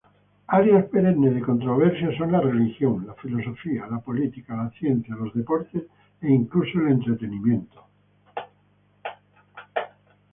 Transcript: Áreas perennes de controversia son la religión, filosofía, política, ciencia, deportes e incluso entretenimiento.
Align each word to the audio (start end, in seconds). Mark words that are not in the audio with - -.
Áreas 0.59 0.85
perennes 0.93 1.33
de 1.35 1.41
controversia 1.49 2.09
son 2.17 2.31
la 2.31 2.41
religión, 2.41 2.95
filosofía, 3.21 3.85
política, 4.09 4.55
ciencia, 4.79 5.13
deportes 5.39 5.83
e 6.21 6.27
incluso 6.41 6.77
entretenimiento. 6.95 7.79